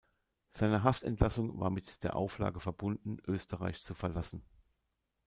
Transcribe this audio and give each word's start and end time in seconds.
Seine 0.53 0.81
Haftentlassung 0.81 1.59
war 1.59 1.69
mit 1.69 2.03
der 2.03 2.15
Auflage 2.15 2.59
verbunden, 2.59 3.19
Österreich 3.27 3.83
zu 3.83 3.93
verlassen. 3.93 4.43